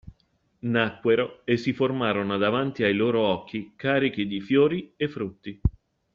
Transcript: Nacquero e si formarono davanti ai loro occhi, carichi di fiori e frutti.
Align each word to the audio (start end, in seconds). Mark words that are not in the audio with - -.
Nacquero 0.63 1.43
e 1.45 1.57
si 1.57 1.73
formarono 1.73 2.39
davanti 2.39 2.81
ai 2.83 2.95
loro 2.95 3.19
occhi, 3.21 3.73
carichi 3.75 4.25
di 4.25 4.41
fiori 4.41 4.93
e 4.97 5.07
frutti. 5.07 5.61